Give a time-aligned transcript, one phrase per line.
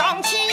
[0.00, 0.49] 上气。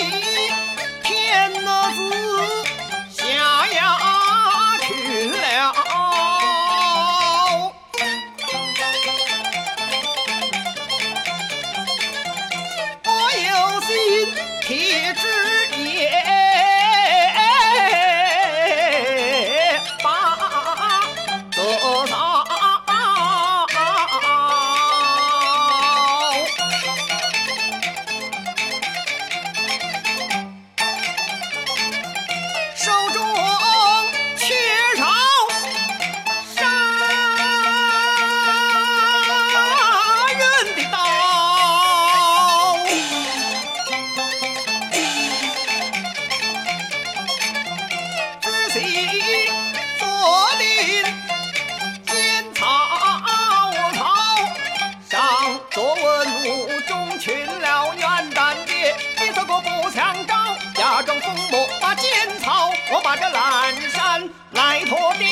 [63.08, 65.28] 把这蓝山来脱掉。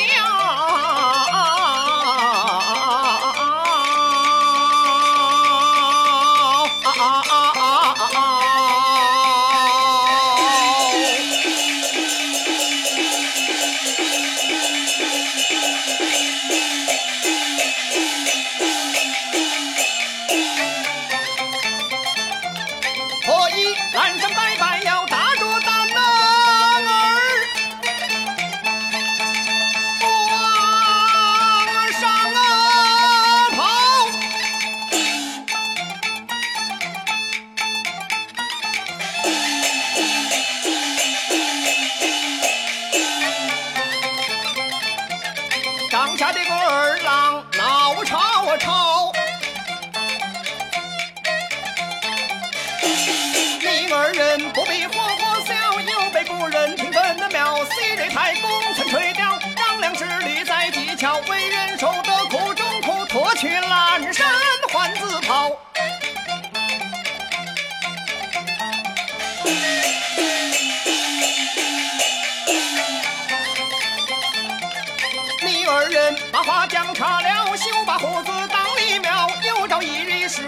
[47.05, 49.11] 浪脑朝朝。
[53.61, 57.63] 你二 人不必活活笑，又被夫人平分的妙。
[57.65, 61.94] 西瑞太公曾垂钓，张良之理在几桥，为人说。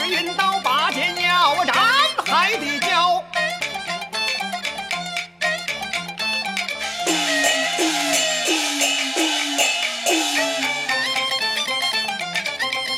[0.10, 1.76] 运刀拔剑要斩
[2.26, 3.24] 还得教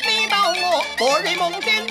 [0.06, 1.89] 你道我伯瑞梦见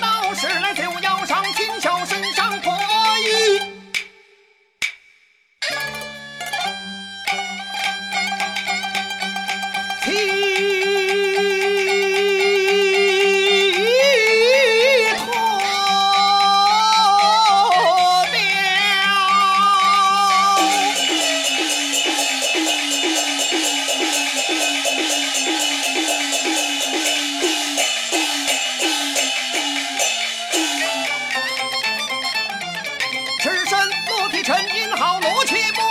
[35.49, 35.88] 起不。